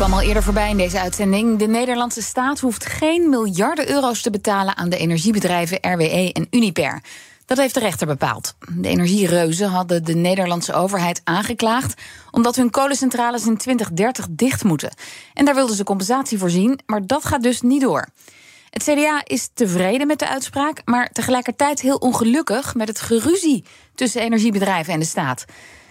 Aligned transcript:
Kwam 0.00 0.12
al 0.12 0.20
eerder 0.20 0.42
voorbij 0.42 0.70
in 0.70 0.76
deze 0.76 1.00
uitzending. 1.00 1.58
De 1.58 1.66
Nederlandse 1.66 2.22
staat 2.22 2.60
hoeft 2.60 2.86
geen 2.86 3.28
miljarden 3.28 3.90
euro's 3.90 4.22
te 4.22 4.30
betalen 4.30 4.76
aan 4.76 4.88
de 4.88 4.96
energiebedrijven 4.96 5.78
RWE 5.80 6.32
en 6.32 6.46
Uniper. 6.50 7.02
Dat 7.46 7.58
heeft 7.58 7.74
de 7.74 7.80
rechter 7.80 8.06
bepaald. 8.06 8.54
De 8.68 8.88
energiereuzen 8.88 9.68
hadden 9.68 10.04
de 10.04 10.14
Nederlandse 10.14 10.72
overheid 10.72 11.20
aangeklaagd 11.24 12.02
omdat 12.30 12.56
hun 12.56 12.70
kolencentrales 12.70 13.46
in 13.46 13.56
2030 13.56 14.26
dicht 14.30 14.64
moeten. 14.64 14.92
En 15.34 15.44
daar 15.44 15.54
wilden 15.54 15.76
ze 15.76 15.84
compensatie 15.84 16.38
voor 16.38 16.50
zien, 16.50 16.80
maar 16.86 17.06
dat 17.06 17.24
gaat 17.24 17.42
dus 17.42 17.60
niet 17.60 17.80
door. 17.80 18.08
Het 18.70 18.82
CDA 18.82 19.22
is 19.24 19.50
tevreden 19.54 20.06
met 20.06 20.18
de 20.18 20.28
uitspraak, 20.28 20.82
maar 20.84 21.10
tegelijkertijd 21.12 21.80
heel 21.80 21.96
ongelukkig 21.96 22.74
met 22.74 22.88
het 22.88 23.00
geruzie 23.00 23.64
tussen 23.94 24.20
energiebedrijven 24.20 24.92
en 24.92 25.00
de 25.00 25.06
staat. 25.06 25.44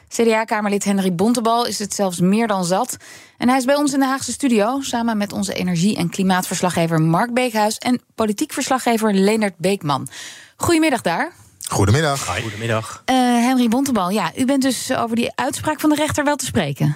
CDA-kamerlid 0.09 0.83
Henry 0.83 1.15
Bontebal 1.15 1.65
is 1.65 1.79
het 1.79 1.93
zelfs 1.93 2.19
meer 2.19 2.47
dan 2.47 2.65
zat. 2.65 2.97
En 3.37 3.49
hij 3.49 3.57
is 3.57 3.65
bij 3.65 3.75
ons 3.75 3.93
in 3.93 3.99
de 3.99 4.05
Haagse 4.05 4.31
studio 4.31 4.81
samen 4.81 5.17
met 5.17 5.33
onze 5.33 5.53
energie- 5.53 5.97
en 5.97 6.09
klimaatverslaggever 6.09 7.01
Mark 7.01 7.33
Beekhuis 7.33 7.77
en 7.77 8.01
politiek 8.15 8.53
verslaggever 8.53 9.13
Leonard 9.13 9.57
Beekman. 9.57 10.07
Goedemiddag 10.55 11.01
daar. 11.01 11.31
Goedemiddag. 11.67 12.41
Goedemiddag. 12.41 13.03
Uh, 13.05 13.15
Henry 13.15 13.67
Bontebal, 13.67 14.09
ja, 14.09 14.31
u 14.37 14.45
bent 14.45 14.61
dus 14.61 14.93
over 14.93 15.15
die 15.15 15.31
uitspraak 15.35 15.79
van 15.79 15.89
de 15.89 15.95
rechter 15.95 16.23
wel 16.23 16.35
te 16.35 16.45
spreken. 16.45 16.95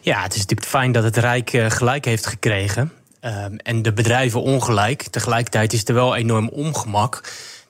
Ja, 0.00 0.22
het 0.22 0.32
is 0.32 0.40
natuurlijk 0.40 0.68
fijn 0.68 0.92
dat 0.92 1.04
het 1.04 1.16
Rijk 1.16 1.52
uh, 1.52 1.70
gelijk 1.70 2.04
heeft 2.04 2.26
gekregen. 2.26 2.92
Uh, 3.22 3.44
en 3.56 3.82
de 3.82 3.92
bedrijven 3.92 4.42
ongelijk. 4.42 5.02
Tegelijkertijd 5.02 5.72
is 5.72 5.84
er 5.84 5.94
wel 5.94 6.16
enorm 6.16 6.48
ongemak. 6.48 7.20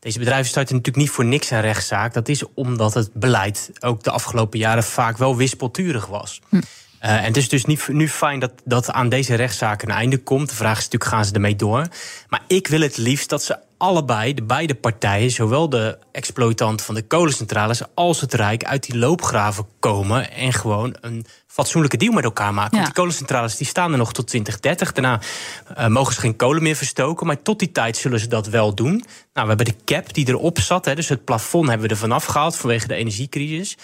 Deze 0.07 0.19
bedrijven 0.19 0.49
starten 0.49 0.77
natuurlijk 0.77 1.05
niet 1.05 1.15
voor 1.15 1.25
niks 1.25 1.51
een 1.51 1.61
rechtszaak. 1.61 2.15
Dat 2.15 2.29
is 2.29 2.43
omdat 2.55 2.95
het 2.95 3.13
beleid 3.13 3.71
ook 3.81 4.03
de 4.03 4.11
afgelopen 4.11 4.59
jaren 4.59 4.85
vaak 4.85 5.19
wel 5.19 5.37
wispelturig 5.37 6.07
was. 6.07 6.41
Hm. 6.49 6.57
Uh, 6.57 6.63
en 7.01 7.25
het 7.25 7.37
is 7.37 7.49
dus 7.49 7.65
niet, 7.65 7.89
nu 7.89 8.09
fijn 8.09 8.41
dat, 8.41 8.53
dat 8.65 8.91
aan 8.91 9.09
deze 9.09 9.35
rechtszaak 9.35 9.83
een 9.83 9.91
einde 9.91 10.19
komt. 10.19 10.49
De 10.49 10.55
vraag 10.55 10.79
is 10.79 10.85
natuurlijk, 10.85 11.11
gaan 11.11 11.25
ze 11.25 11.33
ermee 11.33 11.57
door? 11.57 11.87
Maar 12.29 12.43
ik 12.47 12.67
wil 12.67 12.81
het 12.81 12.97
liefst 12.97 13.29
dat 13.29 13.43
ze 13.43 13.59
allebei, 13.79 14.35
de 14.35 14.43
beide 14.43 14.75
partijen, 14.75 15.31
zowel 15.31 15.69
de 15.69 15.99
exploitant 16.13 16.83
van 16.83 16.95
de 16.95 17.03
kolencentrales 17.03 17.83
als 17.95 18.21
het 18.21 18.35
Rijk, 18.35 18.65
uit 18.65 18.87
die 18.87 18.99
loopgraven 18.99 19.67
komen 19.81 20.33
en 20.33 20.53
gewoon 20.53 20.97
een 21.01 21.27
fatsoenlijke 21.47 21.97
deal 21.97 22.13
met 22.13 22.25
elkaar 22.25 22.55
maken. 22.55 22.71
Ja. 22.71 22.77
Want 22.77 22.87
die 22.87 23.03
kolencentrales 23.03 23.57
die 23.57 23.67
staan 23.67 23.93
er 23.93 23.99
nog 23.99 24.13
tot 24.13 24.27
2030. 24.27 24.93
Daarna 24.93 25.21
uh, 25.79 25.87
mogen 25.87 26.15
ze 26.15 26.21
geen 26.21 26.37
kolen 26.37 26.63
meer 26.63 26.77
verstoken, 26.77 27.27
maar 27.27 27.43
tot 27.43 27.59
die 27.59 27.73
tijd 27.73 27.97
zullen 27.97 28.21
ze 28.21 28.29
dat 28.29 28.47
wel 28.47 28.75
doen. 28.75 29.05
Nou, 29.33 29.49
we 29.49 29.55
hebben 29.55 29.65
de 29.65 29.85
cap 29.85 30.15
die 30.15 30.29
erop 30.29 30.59
zat, 30.59 30.85
hè, 30.85 30.95
dus 30.95 31.09
het 31.09 31.25
plafond 31.25 31.69
hebben 31.69 31.87
we 31.87 31.93
er 31.93 32.01
vanaf 32.01 32.25
gehaald 32.25 32.57
vanwege 32.57 32.87
de 32.87 32.95
energiecrisis. 32.95 33.77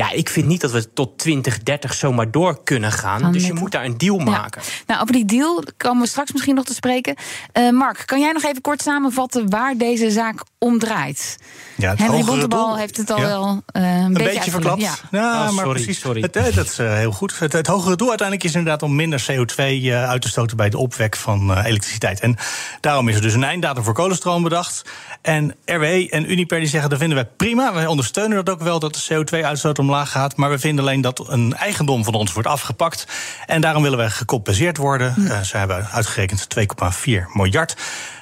Ja, 0.00 0.10
ik 0.10 0.28
vind 0.28 0.46
niet 0.46 0.60
dat 0.60 0.70
we 0.70 0.92
tot 0.92 1.18
2030 1.18 1.94
zomaar 1.94 2.30
door 2.30 2.64
kunnen 2.64 2.92
gaan. 2.92 3.32
Dus 3.32 3.46
je 3.46 3.52
moet 3.52 3.72
daar 3.72 3.84
een 3.84 3.98
deal 3.98 4.18
maken. 4.18 4.62
Ja. 4.64 4.68
Nou, 4.86 5.00
over 5.00 5.14
die 5.14 5.24
deal 5.24 5.62
komen 5.76 6.02
we 6.02 6.08
straks 6.08 6.32
misschien 6.32 6.54
nog 6.54 6.64
te 6.64 6.74
spreken. 6.74 7.14
Uh, 7.58 7.70
Mark, 7.70 8.02
kan 8.06 8.20
jij 8.20 8.32
nog 8.32 8.44
even 8.44 8.60
kort 8.60 8.82
samenvatten 8.82 9.50
waar 9.50 9.76
deze 9.76 10.10
zaak 10.10 10.42
om 10.60 10.78
draait? 10.78 11.38
Ja, 11.76 11.94
Henry 11.96 12.24
Bontebal 12.24 12.76
heeft 12.76 12.96
het 12.96 13.10
al 13.10 13.18
ja. 13.18 13.26
wel 13.26 13.48
uh, 13.48 13.82
een, 13.82 13.82
een 13.82 14.12
beetje, 14.12 14.32
beetje 14.32 14.50
verklapt. 14.50 14.80
Ja, 14.80 14.94
ja 15.10 15.32
oh, 15.32 15.38
maar 15.38 15.64
sorry, 15.64 15.82
precies. 15.82 16.00
Sorry. 16.00 16.20
Het, 16.20 16.32
dat 16.32 16.66
is 16.66 16.78
uh, 16.78 16.94
heel 16.94 17.12
goed. 17.12 17.38
Het, 17.38 17.52
het, 17.52 17.66
hogere 17.66 17.96
doel 17.96 18.08
uiteindelijk 18.08 18.48
is 18.48 18.54
inderdaad 18.54 18.82
om 18.82 18.94
minder 18.94 19.24
CO2 19.30 19.56
uh, 19.56 20.08
uit 20.08 20.22
te 20.22 20.28
stoten 20.28 20.56
bij 20.56 20.70
de 20.70 20.78
opwek 20.78 21.16
van 21.16 21.50
uh, 21.50 21.64
elektriciteit. 21.64 22.20
En 22.20 22.36
daarom 22.80 23.08
is 23.08 23.14
er 23.14 23.22
dus 23.22 23.34
een 23.34 23.44
einddatum 23.44 23.84
voor 23.84 23.94
kolenstroom 23.94 24.42
bedacht. 24.42 24.82
En 25.22 25.54
RWE 25.64 26.08
en 26.10 26.30
Uniper 26.30 26.58
die 26.58 26.68
zeggen 26.68 26.90
dat 26.90 26.98
vinden 26.98 27.16
wij 27.16 27.28
prima. 27.36 27.74
Wij 27.74 27.86
ondersteunen 27.86 28.44
dat 28.44 28.54
ook 28.54 28.62
wel 28.62 28.78
dat 28.78 28.94
de 28.94 29.24
CO2-uitstoot 29.24 29.78
omlaag 29.78 30.10
gaat. 30.10 30.36
Maar 30.36 30.50
we 30.50 30.58
vinden 30.58 30.84
alleen 30.84 31.00
dat 31.00 31.28
een 31.28 31.54
eigendom 31.54 32.04
van 32.04 32.14
ons 32.14 32.32
wordt 32.32 32.48
afgepakt. 32.48 33.06
En 33.46 33.60
daarom 33.60 33.82
willen 33.82 33.98
we 33.98 34.10
gecompenseerd 34.10 34.76
worden. 34.76 35.14
Hm. 35.14 35.42
ze 35.42 35.56
hebben 35.56 35.88
uitgerekend 35.90 36.46
2,4 36.58 37.10
miljard. 37.32 37.76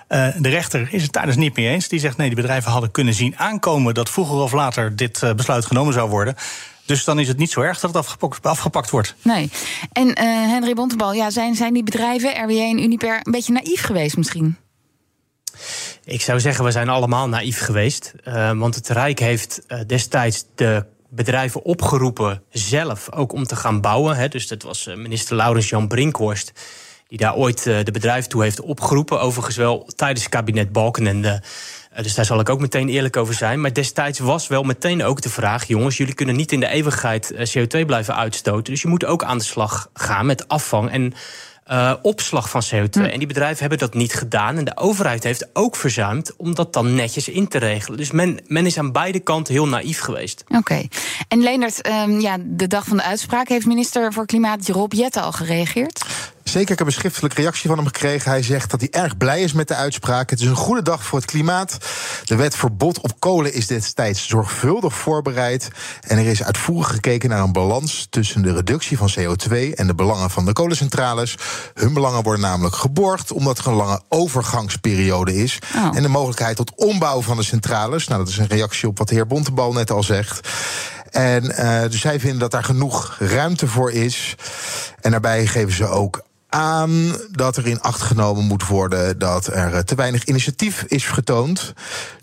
Uh, 0.08 0.28
de 0.38 0.48
rechter 0.48 0.88
is 0.91 1.02
het 1.02 1.12
daar 1.12 1.26
dus 1.26 1.36
niet 1.36 1.56
mee 1.56 1.69
eens. 1.69 1.88
Die 1.88 2.00
zegt 2.00 2.16
nee, 2.16 2.26
die 2.26 2.36
bedrijven 2.36 2.70
hadden 2.70 2.91
kunnen 2.91 3.14
zien 3.14 3.38
aankomen 3.38 3.94
dat 3.94 4.10
vroeger 4.10 4.36
of 4.36 4.52
later 4.52 4.96
dit 4.96 5.22
uh, 5.22 5.32
besluit 5.32 5.66
genomen 5.66 5.92
zou 5.92 6.08
worden. 6.08 6.34
Dus 6.86 7.04
dan 7.04 7.19
is 7.19 7.28
het 7.28 7.38
niet 7.38 7.50
zo 7.50 7.60
erg 7.60 7.80
dat 7.80 7.91
het 7.94 7.98
afgepakt, 7.98 8.46
afgepakt 8.46 8.91
wordt. 8.91 9.14
Nee. 9.22 9.50
En 9.92 10.06
uh, 10.06 10.14
Henry 10.24 10.74
Bontebal, 10.74 11.12
ja, 11.12 11.30
zijn, 11.30 11.54
zijn 11.54 11.74
die 11.74 11.82
bedrijven, 11.82 12.44
RWE 12.44 12.60
en 12.60 12.82
Uniper, 12.82 13.20
een 13.22 13.32
beetje 13.32 13.52
naïef 13.52 13.82
geweest 13.82 14.16
misschien? 14.16 14.56
Ik 16.04 16.20
zou 16.20 16.40
zeggen, 16.40 16.64
we 16.64 16.70
zijn 16.70 16.88
allemaal 16.88 17.28
naïef 17.28 17.58
geweest. 17.58 18.14
Uh, 18.25 18.58
want 18.58 18.75
het 18.75 18.88
Rijk 18.88 19.19
heeft 19.19 19.60
uh, 19.69 19.80
destijds 19.86 20.44
de 20.54 20.84
bedrijven 21.08 21.64
opgeroepen 21.64 22.42
zelf 22.50 23.12
ook 23.12 23.32
om 23.32 23.44
te 23.44 23.56
gaan 23.56 23.80
bouwen. 23.80 24.16
Hè. 24.16 24.28
Dus 24.28 24.48
dat 24.48 24.62
was 24.62 24.86
minister 24.96 25.36
Laurens 25.36 25.69
Jan 25.69 25.88
Brinkhorst 25.88 26.52
die 27.08 27.19
daar 27.19 27.34
ooit 27.34 27.66
uh, 27.66 27.78
de 27.84 27.91
bedrijven 27.91 28.28
toe 28.28 28.42
heeft 28.42 28.60
opgeroepen. 28.60 29.20
Overigens 29.20 29.56
wel 29.56 29.91
tijdens 29.96 30.22
het 30.22 30.32
kabinet 30.32 30.72
Balkenende. 30.72 31.42
Uh, 31.92 32.02
dus 32.02 32.14
daar 32.14 32.24
zal 32.24 32.41
ik 32.41 32.48
ook 32.48 32.60
meteen 32.60 32.88
eerlijk 32.88 33.16
over 33.16 33.34
zijn. 33.34 33.60
Maar 33.60 33.72
destijds 33.72 34.19
was 34.19 34.46
wel 34.46 34.62
meteen 34.62 35.04
ook 35.04 35.20
de 35.20 35.30
vraag... 35.30 35.64
jongens, 35.64 35.96
jullie 35.96 36.14
kunnen 36.14 36.36
niet 36.36 36.52
in 36.52 36.60
de 36.60 36.69
eeuwigheid 36.69 37.32
uh, 37.32 37.64
CO2 37.64 37.86
blijven 37.86 38.16
uitstoten. 38.16 38.72
Dus 38.72 38.82
je 38.82 38.88
moet 38.88 39.04
ook 39.04 39.24
aan 39.24 39.38
de 39.38 39.44
slag 39.44 39.91
gaan 39.94 40.26
met 40.26 40.48
afvang 40.48 40.91
en... 40.91 41.14
Uh, 41.72 41.94
opslag 42.02 42.50
van 42.50 42.62
CO2. 42.64 42.91
Hm. 42.91 43.00
En 43.00 43.19
die 43.19 43.26
bedrijven 43.26 43.60
hebben 43.60 43.78
dat 43.78 43.94
niet 43.94 44.14
gedaan. 44.14 44.56
En 44.56 44.64
de 44.64 44.76
overheid 44.76 45.25
heeft 45.25 45.48
ook 45.52 45.76
verzuimd 45.76 46.36
om 46.36 46.54
dat 46.54 46.72
dan 46.72 46.94
netjes 46.94 47.28
in 47.28 47.48
te 47.48 47.58
regelen. 47.58 47.98
Dus 47.98 48.10
men, 48.10 48.40
men 48.46 48.66
is 48.66 48.78
aan 48.78 48.92
beide 48.92 49.20
kanten 49.20 49.54
heel 49.54 49.69
naïef 49.69 50.00
geweest. 50.00 50.44
Oké. 50.48 50.58
Okay. 50.58 50.88
En 51.28 51.42
Leendert, 51.42 51.86
um, 51.86 52.20
ja, 52.20 52.36
de 52.40 52.66
dag 52.66 52.84
van 52.84 52.96
de 52.96 53.02
uitspraak 53.02 53.48
heeft 53.48 53.66
minister 53.66 54.12
voor 54.12 54.26
Klimaat 54.26 54.69
Rob 54.69 54.92
Jetten 54.92 55.22
al 55.22 55.32
gereageerd? 55.32 56.04
Zeker, 56.48 56.72
ik 56.72 56.78
heb 56.78 56.86
een 56.86 56.92
schriftelijke 56.92 57.41
reactie 57.41 57.69
van 57.69 57.78
hem 57.78 57.86
gekregen. 57.86 58.31
Hij 58.31 58.42
zegt 58.42 58.70
dat 58.70 58.81
hij 58.81 58.91
erg 58.91 59.16
blij 59.16 59.42
is 59.42 59.53
met 59.53 59.69
de 59.69 59.75
uitspraak. 59.75 60.31
Het 60.31 60.41
is 60.41 60.47
een 60.47 60.56
goede 60.56 60.82
dag 60.82 61.04
voor 61.04 61.19
het 61.19 61.31
klimaat. 61.31 61.76
De 62.25 62.36
wet 62.36 62.56
verbod 62.56 63.00
op 63.00 63.20
kolen 63.20 63.53
is 63.53 63.66
destijds 63.66 64.28
zorgvuldig 64.28 64.94
voorbereid. 64.94 65.69
En 66.00 66.19
er 66.19 66.26
is 66.26 66.42
uitvoerig 66.42 66.88
gekeken 66.88 67.28
naar 67.28 67.42
een 67.42 67.53
balans 67.53 68.06
tussen 68.10 68.42
de 68.42 68.53
reductie 68.53 68.98
van 68.98 69.10
CO2 69.19 69.75
en 69.75 69.87
de 69.87 69.94
belangen 69.94 70.31
van 70.31 70.44
de 70.44 70.53
kolencentrales. 70.53 71.34
Hun 71.75 71.92
belangen 71.92 72.22
worden 72.22 72.42
namelijk 72.42 72.75
geborgd 72.75 73.32
omdat 73.32 73.58
er 73.58 73.66
een 73.66 73.75
lange 73.75 74.00
overgangsperiode 74.08 75.34
is. 75.34 75.58
Oh. 75.76 75.97
En 75.97 76.03
de 76.03 76.08
mogelijkheid 76.08 76.56
tot 76.56 76.72
ombouw 76.75 77.22
van 77.22 77.37
de 77.37 77.42
centrales. 77.42 78.08
Nou, 78.08 78.20
dat 78.20 78.32
is 78.32 78.38
een 78.38 78.47
reactie 78.47 78.88
op 78.88 78.98
wat 78.98 79.08
de 79.08 79.14
heer 79.14 79.26
Bontebal 79.26 79.72
net 79.72 79.91
al 79.91 80.03
zegt. 80.03 80.48
En 81.10 81.44
uh, 81.44 81.81
dus 81.82 82.00
zij 82.00 82.20
vinden 82.20 82.38
dat 82.38 82.50
daar 82.50 82.64
genoeg 82.64 83.16
ruimte 83.19 83.66
voor 83.66 83.92
is. 83.92 84.34
En 85.00 85.10
daarbij 85.10 85.47
geven 85.47 85.72
ze 85.72 85.87
ook 85.87 86.26
aan 86.48 87.16
dat 87.31 87.56
er 87.56 87.66
in 87.66 87.81
acht 87.81 88.03
genomen 88.03 88.44
moet 88.44 88.66
worden 88.66 89.19
dat 89.19 89.47
er 89.47 89.84
te 89.84 89.94
weinig 89.94 90.25
initiatief 90.25 90.84
is 90.86 91.06
getoond 91.06 91.72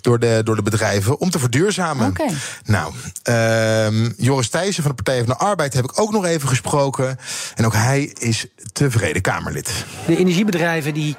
door 0.02 0.20
de, 0.20 0.42
door 0.44 0.56
de 0.56 0.62
bedrijven 0.62 1.20
om 1.20 1.30
te 1.30 1.40
verduurzamen. 1.40 2.08
Okay. 2.08 2.34
Nou, 2.66 2.94
uh, 3.30 4.10
Joris 4.18 4.50
Thijssen 4.50 4.84
van 4.84 4.96
de 4.96 5.04
Partij 5.04 5.24
van 5.24 5.36
de 5.38 5.46
Arbeid 5.46 5.74
heb 5.74 5.84
ik 5.84 6.00
ook 6.00 6.12
nog 6.12 6.26
even 6.26 6.48
gesproken. 6.48 7.18
En 7.56 7.66
ook 7.66 7.74
hij 7.74 8.04
is 8.04 8.46
tevreden 8.74 9.22
Kamerlid. 9.22 9.86
De 10.06 10.18
energiebedrijven 10.18 10.94
die 10.94 11.16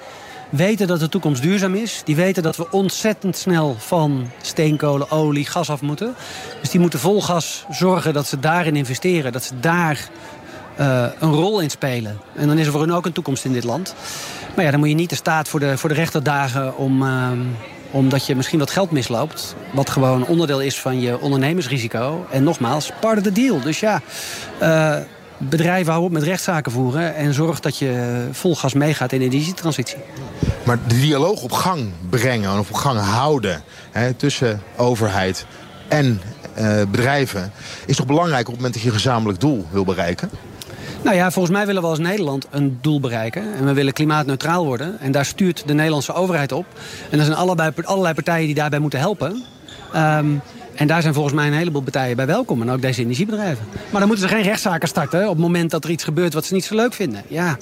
weten 0.50 0.86
dat 0.86 1.00
de 1.00 1.08
toekomst 1.08 1.42
duurzaam 1.42 1.74
is. 1.74 2.02
Die 2.04 2.16
weten 2.16 2.42
dat 2.42 2.56
we 2.56 2.70
ontzettend 2.70 3.36
snel 3.36 3.76
van 3.78 4.30
steenkolen, 4.42 5.10
olie, 5.10 5.46
gas 5.46 5.70
af 5.70 5.80
moeten. 5.80 6.14
Dus 6.60 6.70
die 6.70 6.80
moeten 6.80 6.98
vol 6.98 7.22
gas 7.22 7.66
zorgen 7.70 8.12
dat 8.12 8.26
ze 8.26 8.40
daarin 8.40 8.76
investeren. 8.76 9.32
Dat 9.32 9.44
ze 9.44 9.60
daar 9.60 10.08
uh, 10.80 11.06
een 11.18 11.32
rol 11.32 11.60
in 11.60 11.70
spelen. 11.70 12.18
En 12.34 12.46
dan 12.46 12.58
is 12.58 12.66
er 12.66 12.72
voor 12.72 12.80
hun 12.80 12.92
ook 12.92 13.06
een 13.06 13.12
toekomst 13.12 13.44
in 13.44 13.52
dit 13.52 13.64
land. 13.64 13.94
Maar 14.54 14.64
ja, 14.64 14.70
dan 14.70 14.80
moet 14.80 14.88
je 14.88 14.94
niet 14.94 15.10
de 15.10 15.16
staat 15.16 15.48
voor 15.48 15.60
de, 15.60 15.78
voor 15.78 15.88
de 15.88 15.94
rechter 15.94 16.22
dagen 16.22 16.76
om... 16.76 17.02
Uh, 17.02 17.30
omdat 17.90 18.26
je 18.26 18.36
misschien 18.36 18.58
wat 18.58 18.70
geld 18.70 18.90
misloopt. 18.90 19.54
Wat 19.72 19.90
gewoon 19.90 20.26
onderdeel 20.26 20.60
is 20.60 20.80
van 20.80 21.00
je 21.00 21.20
ondernemersrisico. 21.20 22.26
En 22.30 22.44
nogmaals, 22.44 22.92
part 23.00 23.16
of 23.16 23.22
the 23.22 23.32
deal. 23.32 23.60
Dus 23.60 23.80
ja, 23.80 24.00
uh, 24.62 24.96
bedrijven 25.38 25.92
houden 25.92 26.10
op 26.10 26.18
met 26.18 26.28
rechtszaken 26.28 26.72
voeren... 26.72 27.14
en 27.14 27.34
zorg 27.34 27.60
dat 27.60 27.78
je 27.78 28.28
vol 28.32 28.56
gas 28.56 28.74
meegaat 28.74 29.12
in 29.12 29.18
de 29.18 29.24
energietransitie. 29.24 29.96
Maar 30.64 30.78
de 30.86 31.00
dialoog 31.00 31.42
op 31.42 31.52
gang 31.52 31.92
brengen 32.10 32.58
of 32.58 32.68
op 32.70 32.76
gang 32.76 33.00
houden... 33.00 33.62
Hè, 33.90 34.12
tussen 34.12 34.62
overheid 34.76 35.46
en 35.88 36.20
bedrijven... 36.90 37.52
is 37.86 37.96
toch 37.96 38.06
belangrijk 38.06 38.46
op 38.46 38.46
het 38.46 38.56
moment 38.56 38.72
dat 38.72 38.82
je 38.82 38.88
een 38.88 38.94
gezamenlijk 38.94 39.40
doel 39.40 39.66
wil 39.70 39.84
bereiken? 39.84 40.30
Nou 41.06 41.18
ja, 41.18 41.30
volgens 41.30 41.54
mij 41.54 41.66
willen 41.66 41.82
we 41.82 41.88
als 41.88 41.98
Nederland 41.98 42.46
een 42.50 42.78
doel 42.80 43.00
bereiken. 43.00 43.54
En 43.54 43.64
we 43.64 43.72
willen 43.72 43.92
klimaatneutraal 43.92 44.64
worden. 44.64 45.00
En 45.00 45.12
daar 45.12 45.24
stuurt 45.24 45.62
de 45.66 45.74
Nederlandse 45.74 46.12
overheid 46.12 46.52
op. 46.52 46.66
En 47.10 47.18
er 47.18 47.24
zijn 47.24 47.36
allebei, 47.36 47.72
allerlei 47.82 48.14
partijen 48.14 48.46
die 48.46 48.54
daarbij 48.54 48.78
moeten 48.78 48.98
helpen. 48.98 49.42
Ehm, 49.92 50.26
en 50.74 50.86
daar 50.86 51.02
zijn 51.02 51.14
volgens 51.14 51.34
mij 51.34 51.46
een 51.46 51.52
heleboel 51.52 51.82
partijen 51.82 52.16
bij 52.16 52.26
welkom. 52.26 52.62
En 52.62 52.70
ook 52.70 52.80
deze 52.80 53.00
energiebedrijven. 53.00 53.66
Maar 53.90 54.00
dan 54.00 54.08
moeten 54.08 54.28
ze 54.28 54.34
geen 54.34 54.42
rechtszaken 54.42 54.88
starten 54.88 55.22
op 55.22 55.28
het 55.28 55.38
moment 55.38 55.70
dat 55.70 55.84
er 55.84 55.90
iets 55.90 56.04
gebeurt 56.04 56.34
wat 56.34 56.44
ze 56.44 56.54
niet 56.54 56.64
zo 56.64 56.74
leuk 56.74 56.94
vinden. 56.94 57.22
Ja, 57.28 57.56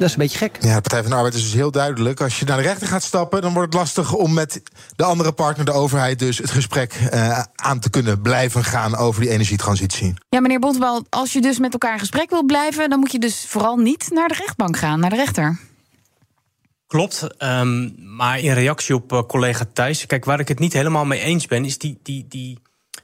dat 0.00 0.08
is 0.08 0.14
een 0.14 0.22
beetje 0.22 0.38
gek. 0.38 0.56
Ja, 0.60 0.74
de 0.74 0.80
Partij 0.80 1.00
van 1.00 1.10
de 1.10 1.16
Arbeid 1.16 1.34
is 1.34 1.42
dus 1.42 1.52
heel 1.52 1.70
duidelijk. 1.70 2.20
Als 2.20 2.38
je 2.38 2.44
naar 2.44 2.56
de 2.56 2.62
rechter 2.62 2.86
gaat 2.86 3.02
stappen, 3.02 3.42
dan 3.42 3.52
wordt 3.52 3.72
het 3.72 3.82
lastig 3.82 4.12
om 4.12 4.32
met 4.32 4.62
de 4.96 5.04
andere 5.04 5.32
partner, 5.32 5.64
de 5.64 5.72
overheid, 5.72 6.18
dus 6.18 6.38
het 6.38 6.50
gesprek 6.50 6.94
uh, 7.14 7.42
aan 7.54 7.80
te 7.80 7.90
kunnen 7.90 8.20
blijven 8.20 8.64
gaan 8.64 8.96
over 8.96 9.20
die 9.20 9.30
energietransitie. 9.30 10.14
Ja, 10.28 10.40
meneer 10.40 10.58
Bontebal, 10.58 11.04
als 11.08 11.32
je 11.32 11.40
dus 11.40 11.58
met 11.58 11.72
elkaar 11.72 11.92
in 11.92 11.98
gesprek 11.98 12.30
wilt 12.30 12.46
blijven, 12.46 12.90
dan 12.90 12.98
moet 12.98 13.12
je 13.12 13.18
dus 13.18 13.44
vooral 13.48 13.76
niet 13.76 14.10
naar 14.12 14.28
de 14.28 14.34
rechtbank 14.34 14.76
gaan, 14.76 15.00
naar 15.00 15.10
de 15.10 15.16
rechter. 15.16 15.58
Klopt, 16.86 17.26
um, 17.38 17.94
maar 18.16 18.38
in 18.38 18.52
reactie 18.52 18.94
op 18.94 19.12
uh, 19.12 19.22
collega 19.22 19.64
Thijs, 19.72 20.06
kijk, 20.06 20.24
waar 20.24 20.40
ik 20.40 20.48
het 20.48 20.58
niet 20.58 20.72
helemaal 20.72 21.04
mee 21.04 21.20
eens 21.20 21.46
ben, 21.46 21.64
is 21.64 21.78
die, 21.78 21.98
die, 22.02 22.26
die 22.28 22.58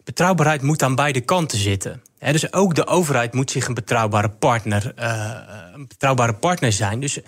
betrouwbaarheid 0.06 0.62
moet 0.62 0.82
aan 0.82 0.94
beide 0.94 1.20
kanten 1.20 1.58
zitten. 1.58 2.02
dus 2.18 2.52
ook 2.52 2.74
de 2.74 2.86
overheid 2.86 3.34
moet 3.34 3.50
zich 3.50 3.66
een 3.66 3.74
betrouwbare 3.74 4.30
partner, 4.30 4.92
uh, 4.98 5.30
een 5.74 5.88
betrouwbare 5.88 6.34
partner 6.34 6.72
zijn. 6.72 7.00
Dus 7.00 7.18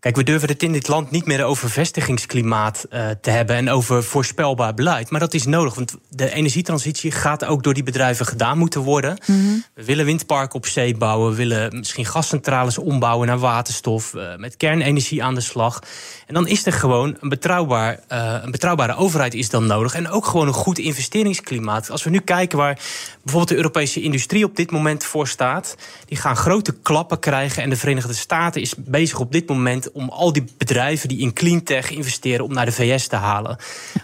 Kijk, 0.00 0.16
we 0.16 0.22
durven 0.22 0.48
het 0.48 0.62
in 0.62 0.72
dit 0.72 0.88
land 0.88 1.10
niet 1.10 1.26
meer 1.26 1.44
over 1.44 1.70
vestigingsklimaat 1.70 2.86
uh, 2.90 3.08
te 3.20 3.30
hebben 3.30 3.56
en 3.56 3.70
over 3.70 4.04
voorspelbaar 4.04 4.74
beleid. 4.74 5.10
Maar 5.10 5.20
dat 5.20 5.34
is 5.34 5.44
nodig, 5.44 5.74
want 5.74 5.96
de 6.08 6.32
energietransitie 6.32 7.10
gaat 7.10 7.44
ook 7.44 7.62
door 7.62 7.74
die 7.74 7.82
bedrijven 7.82 8.26
gedaan 8.26 8.58
moeten 8.58 8.80
worden. 8.80 9.18
Mm 9.26 9.40
-hmm. 9.40 9.64
We 9.74 9.84
willen 9.84 10.04
windparken 10.04 10.54
op 10.54 10.66
zee 10.66 10.96
bouwen, 10.96 11.30
we 11.30 11.36
willen 11.36 11.78
misschien 11.78 12.04
gascentrales 12.04 12.78
ombouwen 12.78 13.26
naar 13.26 13.38
waterstof, 13.38 14.14
uh, 14.14 14.36
met 14.36 14.56
kernenergie 14.56 15.22
aan 15.22 15.34
de 15.34 15.40
slag. 15.40 15.82
En 16.26 16.34
dan 16.34 16.46
is 16.46 16.66
er 16.66 16.72
gewoon 16.72 17.16
een, 17.20 17.28
betrouwbaar, 17.28 18.00
uh, 18.12 18.34
een 18.42 18.50
betrouwbare 18.50 18.96
overheid 18.96 19.34
is 19.34 19.50
dan 19.50 19.66
nodig. 19.66 19.94
En 19.94 20.08
ook 20.08 20.26
gewoon 20.26 20.46
een 20.46 20.52
goed 20.52 20.78
investeringsklimaat. 20.78 21.90
Als 21.90 22.04
we 22.04 22.10
nu 22.10 22.18
kijken 22.18 22.58
waar 22.58 22.78
bijvoorbeeld 23.22 23.48
de 23.48 23.56
Europese 23.56 24.00
industrie 24.00 24.44
op 24.44 24.56
dit 24.56 24.70
moment 24.70 25.04
voor 25.04 25.28
staat, 25.28 25.76
die 26.06 26.18
gaan 26.18 26.36
grote 26.36 26.74
klappen 26.82 27.18
krijgen. 27.18 27.62
En 27.62 27.70
de 27.70 27.76
Verenigde 27.76 28.14
Staten 28.14 28.60
is 28.60 28.74
bezig 28.76 29.20
op 29.20 29.32
dit 29.32 29.48
moment 29.48 29.87
om 29.92 30.08
al 30.08 30.32
die 30.32 30.44
bedrijven 30.58 31.08
die 31.08 31.18
in 31.18 31.32
cleantech 31.32 31.90
investeren 31.90 32.44
om 32.44 32.52
naar 32.52 32.64
de 32.64 32.72
VS 32.72 33.06
te 33.06 33.16
halen. 33.16 33.56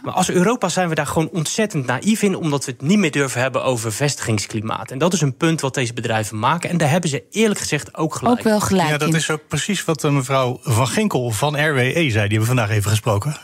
Maar 0.03 0.15
als 0.15 0.31
Europa 0.31 0.69
zijn 0.69 0.89
we 0.89 0.95
daar 0.95 1.07
gewoon 1.07 1.31
ontzettend 1.33 1.87
naïef 1.87 2.23
in, 2.23 2.37
omdat 2.37 2.65
we 2.65 2.71
het 2.71 2.83
niet 2.83 2.99
meer 2.99 3.11
durven 3.11 3.41
hebben 3.41 3.65
over 3.65 3.93
vestigingsklimaat. 3.93 4.91
En 4.91 4.99
dat 4.99 5.13
is 5.13 5.21
een 5.21 5.37
punt 5.37 5.61
wat 5.61 5.75
deze 5.75 5.93
bedrijven 5.93 6.39
maken. 6.39 6.71
En 6.71 6.77
daar 6.77 6.91
hebben 6.91 7.11
ze 7.11 7.23
eerlijk 7.31 7.61
gezegd 7.61 7.97
ook 7.97 8.15
gelijk. 8.15 8.39
Ook 8.39 8.45
wel 8.45 8.61
gelijk. 8.61 8.89
Ja, 8.89 8.99
dat 8.99 9.15
is 9.15 9.31
ook 9.31 9.49
precies 9.49 9.85
wat 9.85 10.03
mevrouw 10.03 10.59
Van 10.63 10.87
Ginkel 10.87 11.31
van 11.31 11.57
RWE 11.57 11.93
zei. 11.93 12.11
Die 12.11 12.21
hebben 12.21 12.39
we 12.39 12.45
vandaag 12.45 12.71
even 12.71 12.91
gesproken. 12.91 13.37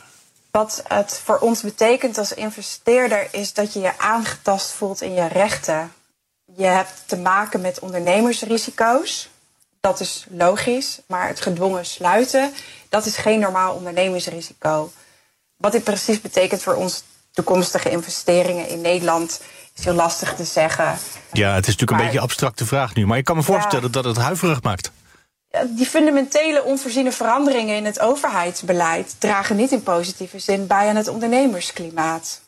Wat 0.50 0.82
het 0.88 1.20
voor 1.24 1.38
ons 1.38 1.60
betekent 1.60 2.18
als 2.18 2.34
investeerder 2.34 3.28
is 3.30 3.52
dat 3.52 3.72
je 3.72 3.80
je 3.80 3.98
aangetast 3.98 4.72
voelt 4.72 5.02
in 5.02 5.12
je 5.12 5.28
rechten. 5.28 5.92
Je 6.56 6.66
hebt 6.66 7.02
te 7.06 7.16
maken 7.16 7.60
met 7.60 7.78
ondernemersrisico's. 7.78 9.28
Dat 9.80 10.00
is 10.00 10.26
logisch, 10.30 11.00
maar 11.06 11.28
het 11.28 11.40
gedwongen 11.40 11.86
sluiten, 11.86 12.52
dat 12.88 13.06
is 13.06 13.16
geen 13.16 13.40
normaal 13.40 13.74
ondernemingsrisico. 13.74 14.92
Wat 15.56 15.72
dit 15.72 15.84
precies 15.84 16.20
betekent 16.20 16.62
voor 16.62 16.74
ons 16.74 17.02
toekomstige 17.32 17.90
investeringen 17.90 18.68
in 18.68 18.80
Nederland 18.80 19.40
is 19.76 19.84
heel 19.84 19.94
lastig 19.94 20.34
te 20.34 20.44
zeggen. 20.44 20.98
Ja, 21.32 21.54
het 21.54 21.66
is 21.66 21.76
natuurlijk 21.76 21.90
een 21.90 21.96
beetje 21.96 22.16
een 22.16 22.24
abstracte 22.24 22.66
vraag 22.66 22.94
nu, 22.94 23.06
maar 23.06 23.18
ik 23.18 23.24
kan 23.24 23.36
me 23.36 23.42
voorstellen 23.42 23.84
ja, 23.84 23.90
dat 23.90 24.04
het 24.04 24.16
huiverig 24.16 24.62
maakt. 24.62 24.90
Die 25.68 25.86
fundamentele 25.86 26.62
onvoorziene 26.62 27.12
veranderingen 27.12 27.76
in 27.76 27.84
het 27.84 28.00
overheidsbeleid 28.00 29.14
dragen 29.18 29.56
niet 29.56 29.72
in 29.72 29.82
positieve 29.82 30.38
zin 30.38 30.66
bij 30.66 30.88
aan 30.88 30.96
het 30.96 31.08
ondernemersklimaat. 31.08 32.40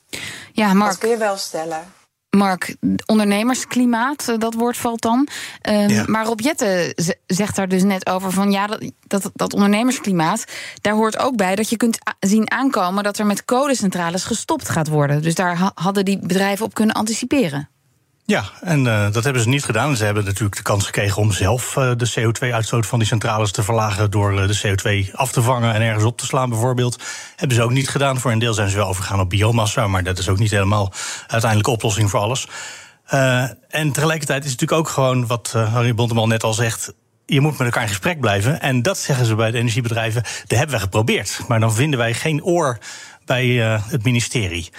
Ja, 0.52 0.73
Mark. 0.73 0.90
Dat 0.90 1.00
kun 1.00 1.11
je 1.11 1.17
wel 1.17 1.37
stellen. 1.37 1.93
Mark, 2.37 2.76
ondernemersklimaat, 3.06 4.29
eh, 4.29 4.38
dat 4.38 4.55
woord 4.55 4.76
valt 4.76 5.00
dan. 5.00 5.29
Um, 5.69 5.88
ja. 5.88 6.05
Maar 6.06 6.25
Rob 6.25 6.40
Jette 6.40 6.96
zegt 7.26 7.56
daar 7.56 7.69
dus 7.69 7.82
net 7.82 8.06
over 8.06 8.32
van 8.32 8.50
ja, 8.50 8.67
dat, 8.67 8.82
dat, 9.06 9.31
dat, 9.34 9.55
ondernemersklimaat, 9.55 10.44
daar 10.81 10.94
hoort 10.94 11.19
ook 11.19 11.37
bij 11.37 11.55
dat 11.55 11.69
je 11.69 11.76
kunt 11.76 11.99
zien 12.20 12.50
aankomen 12.50 13.05
dat 13.05 13.19
er 13.19 13.26
met 13.26 13.44
kolencentrales 13.44 14.25
gestopt 14.25 14.69
gaat 14.69 14.88
worden. 14.88 15.23
Dus 15.23 15.34
daar 15.34 15.56
ha 15.56 15.73
hadden 15.75 16.05
die 16.05 16.19
bedrijven 16.19 16.64
op 16.64 16.75
kunnen 16.75 16.94
anticiperen. 16.94 17.69
Ja, 18.24 18.44
en 18.60 18.84
uh, 18.84 19.12
dat 19.12 19.24
hebben 19.24 19.42
ze 19.42 19.48
niet 19.48 19.64
gedaan. 19.64 19.96
Ze 19.96 20.04
hebben 20.04 20.24
natuurlijk 20.24 20.56
de 20.56 20.62
kans 20.62 20.84
gekregen 20.84 21.22
om 21.22 21.32
zelf 21.32 21.76
uh, 21.76 21.90
de 21.96 22.10
CO2-uitstoot 22.10 22.86
van 22.86 22.98
die 22.98 23.08
centrales 23.08 23.52
te 23.52 23.62
verlagen. 23.62 24.10
door 24.10 24.32
uh, 24.32 24.48
de 24.48 24.58
CO2 25.06 25.14
af 25.14 25.32
te 25.32 25.42
vangen 25.42 25.74
en 25.74 25.82
ergens 25.82 26.04
op 26.04 26.19
te 26.19 26.26
slaan, 26.26 26.48
bijvoorbeeld. 26.48 27.02
Hebben 27.36 27.56
ze 27.56 27.62
ook 27.62 27.70
niet 27.70 27.88
gedaan. 27.88 28.19
Voor 28.20 28.32
een 28.32 28.38
deel 28.38 28.54
zijn 28.54 28.69
ze 28.69 28.76
wel 28.76 28.88
overgegaan 28.88 29.20
op 29.20 29.30
biomassa. 29.30 29.86
Maar 29.86 30.02
dat 30.02 30.19
is 30.19 30.28
ook 30.28 30.38
niet 30.38 30.50
helemaal 30.50 30.92
uiteindelijk 31.26 31.69
oplossing 31.69 32.10
voor 32.10 32.20
alles. 32.20 32.48
en 33.69 33.92
tegelijkertijd 33.92 34.44
is 34.44 34.50
het 34.50 34.60
natuurlijk 34.60 34.88
ook 34.88 34.94
gewoon 34.94 35.26
wat 35.26 35.52
Harry 35.52 35.94
Bonteman 35.94 36.28
net 36.28 36.42
al 36.42 36.54
zegt 36.54 36.94
je 37.26 37.40
moet 37.40 37.58
met 37.58 37.66
elkaar 37.66 37.82
in 37.82 37.88
gesprek 37.88 38.20
blijven. 38.20 38.60
En 38.60 38.82
dat 38.82 38.98
zeggen 38.98 39.26
ze 39.26 39.34
bij 39.34 39.50
de 39.50 39.58
energiebedrijven. 39.58 40.22
Dat 40.22 40.58
hebben 40.58 40.76
we 40.76 40.82
geprobeerd. 40.82 41.40
Maar 41.48 41.60
dan 41.60 41.74
vinden 41.74 41.98
wij 41.98 42.14
geen 42.14 42.44
oor 42.44 42.78
bij 43.24 43.46
het 43.88 44.04
ministerie. 44.04 44.70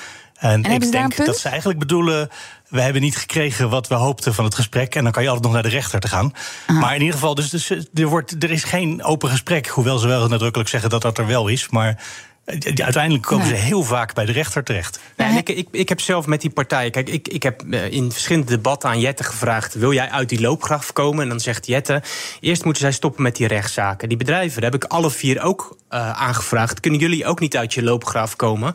En, 0.44 0.64
en 0.64 0.72
ik 0.72 0.92
denk 0.92 1.26
dat 1.26 1.38
ze 1.38 1.50
eigenlijk 1.50 1.80
bedoelen 1.80 2.30
we 2.70 2.82
hebben 2.82 3.02
niet 3.02 3.18
gekregen 3.18 3.70
wat 3.70 3.88
we 3.88 3.94
hoopten 3.94 4.34
van 4.34 4.46
het 4.46 4.56
gesprek. 4.56 4.96
En 4.96 5.04
dan 5.04 5.12
kan 5.12 5.24
je 5.24 5.28
altijd 5.28 5.46
nog 5.46 5.54
naar 5.54 5.70
de 5.70 5.76
rechter 5.78 6.00
te 6.00 6.08
gaan. 6.08 6.34
Aha. 6.66 6.80
Maar 6.80 6.94
in 6.94 7.00
ieder 7.00 7.14
geval, 7.14 7.36
dus, 7.36 7.50
dus, 7.50 7.70
er, 7.70 8.06
wordt, 8.06 8.44
er 8.44 8.52
is 8.52 8.64
geen 8.64 9.04
open 9.04 9.30
gesprek. 9.30 9.68
Hoewel 9.68 9.98
ze 9.98 10.08
wel 10.08 10.28
nadrukkelijk 10.28 10.70
zeggen 10.70 10.90
dat 10.90 11.02
dat 11.02 11.18
er 11.18 11.28
wel 11.28 11.48
is. 11.48 11.70
Maar 11.70 12.04
Uiteindelijk 12.46 13.24
komen 13.24 13.48
ze 13.48 13.54
heel 13.54 13.84
vaak 13.84 14.14
bij 14.14 14.26
de 14.26 14.32
rechter 14.32 14.64
terecht. 14.64 15.00
Ja, 15.18 15.26
en 15.26 15.38
ik, 15.38 15.50
ik, 15.50 15.68
ik 15.72 15.90
heb 15.90 16.00
zelf 16.02 16.26
met 16.26 16.42
die 16.42 16.50
partijen. 16.50 16.92
Kijk, 16.92 17.10
ik, 17.10 17.28
ik 17.28 17.44
heb 17.44 17.64
eh, 17.72 17.92
in 17.92 18.12
verschillende 18.12 18.52
debatten 18.52 18.90
aan 18.90 19.00
Jette 19.00 19.24
gevraagd: 19.24 19.74
wil 19.74 19.94
jij 19.94 20.10
uit 20.10 20.30
die 20.30 20.42
loopgraaf 20.42 20.94
komen? 20.94 21.24
En 21.24 21.30
dan 21.30 21.40
zegt 21.40 21.68
Jette: 21.68 22.02
eerst 22.40 22.64
moeten 22.64 22.82
zij 22.82 22.92
stoppen 22.92 23.24
met 23.24 23.36
die 23.36 23.48
rechtszaken. 23.48 24.10
Die 24.10 24.18
bedrijven, 24.18 24.62
daar 24.62 24.72
heb 24.72 24.84
ik 24.84 24.92
alle 24.92 25.12
vier 25.12 25.42
ook 25.42 25.78
uh, 25.90 26.12
aangevraagd. 26.12 26.80
Kunnen 26.80 27.00
jullie 27.00 27.26
ook 27.26 27.40
niet 27.40 27.58
uit 27.58 27.74
je 27.74 27.84
loopgraaf 27.84 28.36
komen? 28.36 28.74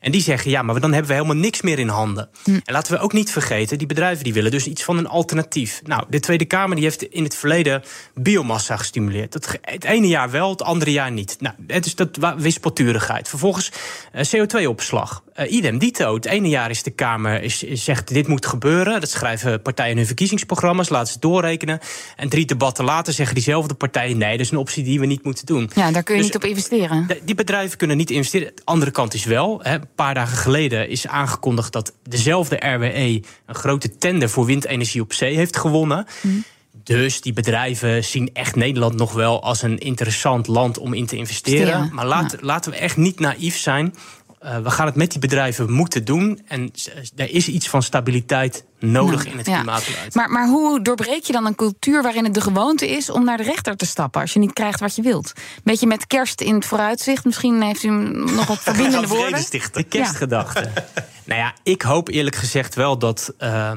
En 0.00 0.12
die 0.12 0.20
zeggen, 0.20 0.50
ja, 0.50 0.62
maar 0.62 0.80
dan 0.80 0.92
hebben 0.92 1.10
we 1.10 1.16
helemaal 1.16 1.42
niks 1.42 1.62
meer 1.62 1.78
in 1.78 1.88
handen. 1.88 2.28
Hm. 2.44 2.50
En 2.50 2.72
laten 2.72 2.92
we 2.92 2.98
ook 2.98 3.12
niet 3.12 3.30
vergeten, 3.30 3.78
die 3.78 3.86
bedrijven 3.86 4.24
die 4.24 4.32
willen 4.32 4.50
dus 4.50 4.66
iets 4.66 4.84
van 4.84 4.98
een 4.98 5.08
alternatief. 5.08 5.80
Nou, 5.84 6.04
de 6.08 6.20
Tweede 6.20 6.44
Kamer 6.44 6.76
die 6.76 6.84
heeft 6.84 7.02
in 7.02 7.24
het 7.24 7.34
verleden 7.34 7.82
biomassa 8.14 8.76
gestimuleerd. 8.76 9.32
Dat, 9.32 9.58
het 9.62 9.84
ene 9.84 10.06
jaar 10.06 10.30
wel, 10.30 10.50
het 10.50 10.62
andere 10.62 10.92
jaar 10.92 11.12
niet. 11.12 11.36
Nou, 11.40 11.54
het 11.66 11.86
is 11.86 11.94
dat 11.94 12.34
wispelturigheid. 12.36 13.28
Vervolgens 13.28 13.72
uh, 14.14 14.22
CO2-opslag. 14.22 15.22
Uh, 15.36 15.52
idem 15.52 15.78
dito. 15.78 16.14
Het 16.14 16.24
ene 16.24 16.48
jaar 16.48 16.70
is 16.70 16.82
de 16.82 16.90
Kamer 16.90 17.42
is, 17.42 17.62
is, 17.62 17.84
zegt 17.84 18.08
dit 18.08 18.26
moet 18.26 18.46
gebeuren. 18.46 19.00
Dat 19.00 19.10
schrijven 19.10 19.62
partijen 19.62 19.90
in 19.90 19.96
hun 19.96 20.06
verkiezingsprogramma's, 20.06 20.88
laten 20.88 21.06
ze 21.06 21.12
het 21.12 21.22
doorrekenen. 21.22 21.78
En 22.16 22.28
drie 22.28 22.44
debatten 22.44 22.84
later 22.84 23.12
zeggen 23.12 23.34
diezelfde 23.34 23.74
partijen: 23.74 24.18
nee, 24.18 24.30
dat 24.30 24.40
is 24.40 24.50
een 24.50 24.58
optie 24.58 24.84
die 24.84 25.00
we 25.00 25.06
niet 25.06 25.24
moeten 25.24 25.46
doen. 25.46 25.70
Ja, 25.74 25.90
daar 25.90 26.02
kun 26.02 26.14
je 26.14 26.20
dus, 26.20 26.30
niet 26.30 26.42
op 26.42 26.48
investeren. 26.48 27.08
Die 27.24 27.34
bedrijven 27.34 27.78
kunnen 27.78 27.96
niet 27.96 28.10
investeren. 28.10 28.52
De 28.54 28.62
andere 28.64 28.90
kant 28.90 29.14
is 29.14 29.24
wel. 29.24 29.60
Hè, 29.62 29.78
paar 30.04 30.14
dagen 30.14 30.36
geleden 30.36 30.88
is 30.88 31.06
aangekondigd 31.06 31.72
dat 31.72 31.92
dezelfde 32.02 32.56
RWE 32.56 33.22
een 33.46 33.54
grote 33.54 33.96
tender 33.98 34.28
voor 34.30 34.44
windenergie 34.46 35.00
op 35.00 35.12
zee 35.12 35.36
heeft 35.36 35.56
gewonnen. 35.56 36.06
Mm. 36.20 36.44
Dus 36.84 37.20
die 37.20 37.32
bedrijven 37.32 38.04
zien 38.04 38.30
echt 38.32 38.56
Nederland 38.56 38.96
nog 38.96 39.12
wel 39.12 39.42
als 39.42 39.62
een 39.62 39.78
interessant 39.78 40.46
land 40.46 40.78
om 40.78 40.94
in 40.94 41.06
te 41.06 41.16
investeren. 41.16 41.90
Maar 41.92 42.06
laat, 42.06 42.32
ja. 42.32 42.38
laten 42.40 42.70
we 42.70 42.76
echt 42.76 42.96
niet 42.96 43.20
naïef 43.20 43.56
zijn. 43.56 43.94
Uh, 44.44 44.58
we 44.58 44.70
gaan 44.70 44.86
het 44.86 44.94
met 44.94 45.10
die 45.10 45.20
bedrijven 45.20 45.72
moeten 45.72 46.04
doen. 46.04 46.40
En 46.48 46.70
er 47.16 47.30
is 47.30 47.48
iets 47.48 47.68
van 47.68 47.82
stabiliteit 47.82 48.64
nodig 48.78 49.24
ja, 49.24 49.30
in 49.30 49.36
het 49.36 49.46
klimaatbeleid. 49.46 50.14
Maar, 50.14 50.30
maar 50.30 50.48
hoe 50.48 50.82
doorbreek 50.82 51.24
je 51.24 51.32
dan 51.32 51.46
een 51.46 51.54
cultuur 51.54 52.02
waarin 52.02 52.24
het 52.24 52.34
de 52.34 52.40
gewoonte 52.40 52.90
is 52.90 53.10
om 53.10 53.24
naar 53.24 53.36
de 53.36 53.42
rechter 53.42 53.76
te 53.76 53.86
stappen 53.86 54.20
als 54.20 54.32
je 54.32 54.38
niet 54.38 54.52
krijgt 54.52 54.80
wat 54.80 54.96
je 54.96 55.02
wilt? 55.02 55.32
Beetje 55.64 55.86
met 55.86 56.06
kerst 56.06 56.40
in 56.40 56.54
het 56.54 56.66
vooruitzicht. 56.66 57.24
Misschien 57.24 57.62
heeft 57.62 57.82
u 57.82 57.90
nog 57.90 58.46
wat 58.46 58.58
verbindende 58.68 59.06
woorden. 59.06 59.44
De 59.72 59.82
kerstgedachte. 59.82 60.70
nou 61.24 61.40
ja, 61.40 61.54
ik 61.62 61.82
hoop 61.82 62.08
eerlijk 62.08 62.36
gezegd 62.36 62.74
wel 62.74 62.98
dat 62.98 63.34
uh, 63.38 63.72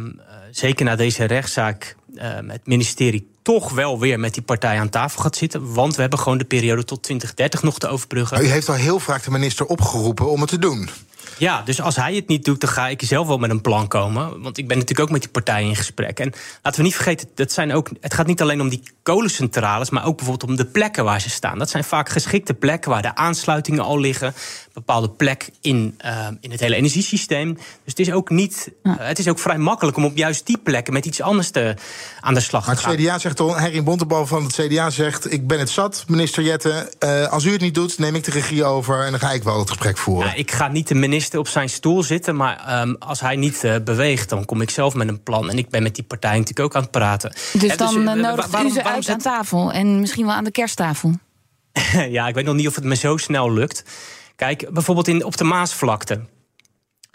zeker 0.51 0.86
na 0.86 0.96
deze 0.96 1.24
rechtszaak 1.24 1.96
uh, 2.15 2.24
het 2.48 2.67
ministerie 2.67 3.32
toch 3.43 3.71
wel 3.71 4.00
weer 4.00 4.19
met 4.19 4.33
die 4.33 4.43
partij 4.43 4.79
aan 4.79 4.89
tafel 4.89 5.21
gaat 5.21 5.35
zitten. 5.35 5.73
Want 5.73 5.95
we 5.95 6.01
hebben 6.01 6.19
gewoon 6.19 6.38
de 6.38 6.43
periode 6.43 6.83
tot 6.83 7.03
2030 7.03 7.63
nog 7.63 7.79
te 7.79 7.88
overbruggen. 7.88 8.41
U 8.41 8.47
heeft 8.47 8.69
al 8.69 8.75
heel 8.75 9.00
vaak 9.00 9.23
de 9.23 9.31
minister 9.31 9.65
opgeroepen 9.65 10.29
om 10.29 10.39
het 10.41 10.50
te 10.50 10.59
doen. 10.59 10.89
Ja, 11.43 11.62
dus 11.62 11.81
als 11.81 11.95
hij 11.95 12.15
het 12.15 12.27
niet 12.27 12.45
doet, 12.45 12.62
dan 12.62 12.69
ga 12.69 12.88
ik 12.88 13.01
zelf 13.01 13.27
wel 13.27 13.38
met 13.38 13.50
een 13.50 13.62
plan 13.62 13.88
komen. 13.88 14.41
Want 14.41 14.57
ik 14.57 14.67
ben 14.67 14.77
natuurlijk 14.77 15.07
ook 15.07 15.13
met 15.13 15.21
die 15.21 15.31
partijen 15.31 15.67
in 15.67 15.75
gesprek. 15.75 16.19
En 16.19 16.33
laten 16.62 16.79
we 16.79 16.85
niet 16.85 16.95
vergeten, 16.95 17.27
dat 17.35 17.51
zijn 17.51 17.73
ook, 17.73 17.89
het 18.01 18.13
gaat 18.13 18.27
niet 18.27 18.41
alleen 18.41 18.62
om 18.62 18.69
die 18.69 18.83
kolencentrales, 19.03 19.89
maar 19.89 20.05
ook 20.05 20.17
bijvoorbeeld 20.17 20.50
om 20.50 20.55
de 20.55 20.65
plekken 20.65 21.03
waar 21.03 21.21
ze 21.21 21.29
staan. 21.29 21.57
Dat 21.57 21.69
zijn 21.69 21.83
vaak 21.83 22.09
geschikte 22.09 22.53
plekken 22.53 22.91
waar 22.91 23.01
de 23.01 23.15
aansluitingen 23.15 23.83
al 23.83 24.00
liggen. 24.00 24.27
Een 24.27 24.33
bepaalde 24.73 25.09
plek 25.09 25.50
in, 25.62 26.00
uh, 26.05 26.27
in 26.39 26.51
het 26.51 26.59
hele 26.59 26.75
energiesysteem. 26.75 27.53
Dus 27.53 27.63
het 27.85 28.00
is 28.00 28.12
ook 28.12 28.29
niet. 28.29 28.71
Uh, 28.83 28.93
het 28.97 29.19
is 29.19 29.27
ook 29.27 29.39
vrij 29.39 29.57
makkelijk 29.57 29.97
om 29.97 30.05
op 30.05 30.17
juist 30.17 30.45
die 30.45 30.57
plekken 30.57 30.93
met 30.93 31.05
iets 31.05 31.21
anders 31.21 31.50
te, 31.50 31.75
aan 32.21 32.33
de 32.33 32.39
slag 32.39 32.65
maar 32.65 32.75
te 32.75 32.81
gaan. 32.81 32.91
het 32.91 33.01
CDA 33.01 33.19
zegt 33.19 33.35
toch, 33.35 33.59
Henry 33.59 33.83
Bontebal 33.83 34.27
van 34.27 34.43
het 34.43 34.53
CDA 34.53 34.89
zegt: 34.89 35.31
Ik 35.31 35.47
ben 35.47 35.59
het 35.59 35.69
zat, 35.69 36.03
minister 36.07 36.43
Jette. 36.43 36.93
Uh, 37.00 37.31
als 37.31 37.45
u 37.45 37.51
het 37.51 37.62
niet 37.62 37.75
doet, 37.75 38.00
neem 38.00 38.15
ik 38.15 38.23
de 38.23 38.31
regie 38.31 38.63
over 38.63 39.03
en 39.05 39.12
dan 39.12 39.19
ga 39.19 39.31
ik 39.31 39.43
wel 39.43 39.59
het 39.59 39.69
gesprek 39.69 39.97
voeren. 39.97 40.27
Ja, 40.27 40.35
ik 40.35 40.51
ga 40.51 40.67
niet 40.67 40.88
de 40.88 40.95
minister 40.95 41.32
op 41.39 41.47
zijn 41.47 41.69
stoel 41.69 42.03
zitten, 42.03 42.35
maar 42.35 42.81
um, 42.81 42.95
als 42.99 43.19
hij 43.19 43.35
niet 43.35 43.63
uh, 43.63 43.75
beweegt, 43.83 44.29
dan 44.29 44.45
kom 44.45 44.61
ik 44.61 44.69
zelf 44.69 44.93
met 44.93 45.07
een 45.07 45.23
plan. 45.23 45.49
En 45.49 45.57
ik 45.57 45.69
ben 45.69 45.83
met 45.83 45.95
die 45.95 46.03
partij 46.03 46.31
natuurlijk 46.31 46.59
ook 46.59 46.75
aan 46.75 46.81
het 46.81 46.91
praten. 46.91 47.35
Dus 47.53 47.71
en 47.71 47.77
dan 47.77 47.93
dus, 47.93 48.03
nodigt 48.03 48.49
waarom, 48.49 48.71
u 48.71 48.73
ze 48.73 48.83
uit 48.83 49.09
aan 49.09 49.17
tafel 49.17 49.71
en 49.71 49.99
misschien 49.99 50.25
wel 50.25 50.35
aan 50.35 50.43
de 50.43 50.51
kersttafel? 50.51 51.13
ja, 52.09 52.27
ik 52.27 52.35
weet 52.35 52.45
nog 52.45 52.55
niet 52.55 52.67
of 52.67 52.75
het 52.75 52.83
me 52.83 52.95
zo 52.95 53.17
snel 53.17 53.51
lukt. 53.51 53.83
Kijk, 54.35 54.69
bijvoorbeeld 54.71 55.07
in, 55.07 55.23
op 55.23 55.37
de 55.37 55.43
Maasvlakte. 55.43 56.19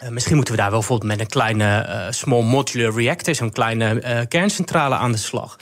Uh, 0.03 0.09
misschien 0.09 0.35
moeten 0.35 0.53
we 0.53 0.59
daar 0.59 0.69
wel 0.69 0.79
bijvoorbeeld 0.79 1.11
met 1.11 1.19
een 1.19 1.27
kleine 1.27 1.85
uh, 1.87 2.05
small 2.09 2.43
modular 2.43 2.93
reactor, 2.93 3.35
zo'n 3.35 3.51
kleine 3.51 4.03
uh, 4.03 4.19
kerncentrale 4.27 4.95
aan 4.95 5.11
de 5.11 5.17
slag. 5.17 5.57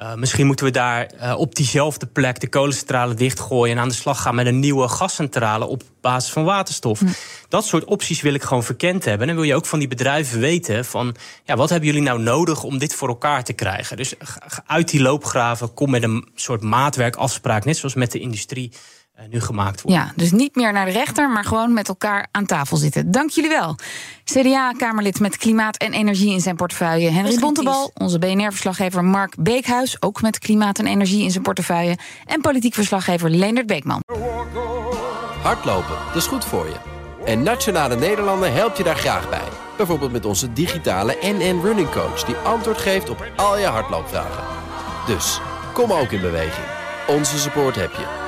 Uh, 0.00 0.14
misschien 0.14 0.46
moeten 0.46 0.64
we 0.66 0.72
daar 0.72 1.10
uh, 1.22 1.34
op 1.38 1.54
diezelfde 1.54 2.06
plek 2.06 2.40
de 2.40 2.48
kolencentrale 2.48 3.14
dichtgooien 3.14 3.76
en 3.76 3.82
aan 3.82 3.88
de 3.88 3.94
slag 3.94 4.22
gaan 4.22 4.34
met 4.34 4.46
een 4.46 4.58
nieuwe 4.58 4.88
gascentrale 4.88 5.66
op 5.66 5.82
basis 6.00 6.32
van 6.32 6.44
waterstof. 6.44 7.00
Dat 7.48 7.64
soort 7.64 7.84
opties 7.84 8.20
wil 8.20 8.34
ik 8.34 8.42
gewoon 8.42 8.64
verkend 8.64 9.04
hebben. 9.04 9.28
En 9.28 9.34
wil 9.34 9.44
je 9.44 9.54
ook 9.54 9.66
van 9.66 9.78
die 9.78 9.88
bedrijven 9.88 10.40
weten 10.40 10.84
van 10.84 11.16
ja, 11.44 11.56
wat 11.56 11.70
hebben 11.70 11.88
jullie 11.88 12.04
nou 12.04 12.22
nodig 12.22 12.62
om 12.62 12.78
dit 12.78 12.94
voor 12.94 13.08
elkaar 13.08 13.44
te 13.44 13.52
krijgen. 13.52 13.96
Dus 13.96 14.14
uit 14.66 14.88
die 14.88 15.02
loopgraven 15.02 15.74
kom 15.74 15.90
met 15.90 16.02
een 16.02 16.28
soort 16.34 16.62
maatwerkafspraak, 16.62 17.64
net 17.64 17.76
zoals 17.76 17.94
met 17.94 18.12
de 18.12 18.18
industrie 18.18 18.72
nu 19.30 19.40
gemaakt 19.40 19.82
wordt. 19.82 19.96
Ja, 19.98 20.12
dus 20.16 20.32
niet 20.32 20.54
meer 20.54 20.72
naar 20.72 20.84
de 20.84 20.90
rechter, 20.90 21.30
maar 21.30 21.44
gewoon 21.44 21.72
met 21.72 21.88
elkaar 21.88 22.28
aan 22.30 22.46
tafel 22.46 22.76
zitten. 22.76 23.10
Dank 23.10 23.30
jullie 23.30 23.50
wel. 23.50 23.76
CDA-Kamerlid 24.24 25.20
met 25.20 25.36
klimaat 25.36 25.76
en 25.76 25.92
energie 25.92 26.32
in 26.32 26.40
zijn 26.40 26.56
portefeuille. 26.56 27.10
Henry 27.10 27.38
Bontebal, 27.38 27.90
onze 27.94 28.18
BNR-verslaggever 28.18 29.04
Mark 29.04 29.34
Beekhuis... 29.38 30.02
ook 30.02 30.22
met 30.22 30.38
klimaat 30.38 30.78
en 30.78 30.86
energie 30.86 31.22
in 31.22 31.30
zijn 31.30 31.42
portefeuille. 31.42 31.98
En 32.24 32.40
politiek 32.40 32.74
verslaggever 32.74 33.30
Leendert 33.30 33.66
Beekman. 33.66 34.00
Hardlopen, 35.42 35.96
dat 36.06 36.16
is 36.16 36.26
goed 36.26 36.44
voor 36.44 36.66
je. 36.66 36.76
En 37.24 37.42
Nationale 37.42 37.96
Nederlanden 37.96 38.52
helpt 38.52 38.76
je 38.76 38.84
daar 38.84 38.96
graag 38.96 39.28
bij. 39.30 39.48
Bijvoorbeeld 39.76 40.12
met 40.12 40.24
onze 40.24 40.52
digitale 40.52 41.16
NN 41.22 41.60
Running 41.62 41.90
Coach... 41.90 42.24
die 42.24 42.36
antwoord 42.36 42.78
geeft 42.78 43.10
op 43.10 43.26
al 43.36 43.58
je 43.58 43.66
hardloopvragen. 43.66 44.44
Dus, 45.06 45.40
kom 45.72 45.92
ook 45.92 46.10
in 46.10 46.20
beweging. 46.20 46.66
Onze 47.06 47.38
support 47.38 47.74
heb 47.74 47.92
je. 47.92 48.27